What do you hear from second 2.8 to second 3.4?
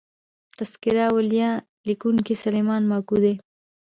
ماکو دﺉ.